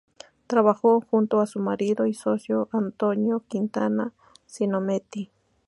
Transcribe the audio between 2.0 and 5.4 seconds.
y socio, Antonio Quintana Simonetti.